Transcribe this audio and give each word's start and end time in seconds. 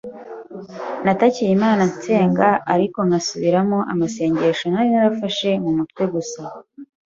natakiye 1.03 1.51
Imana 1.57 1.83
nsenga 1.93 2.47
ariko 2.73 2.99
nkasubiramo 3.07 3.77
amasengesho 3.91 4.65
nari 4.69 4.89
narafashe 4.93 5.49
mu 5.63 5.71
mutwe 5.77 6.03
gusa. 6.13 6.41